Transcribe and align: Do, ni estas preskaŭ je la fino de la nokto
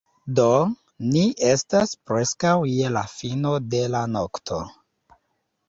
Do, 0.37 0.45
ni 1.09 1.21
estas 1.49 1.93
preskaŭ 2.11 2.55
je 2.71 2.89
la 2.97 3.05
fino 3.21 3.55
de 3.77 3.85
la 3.99 4.05
nokto 4.17 4.61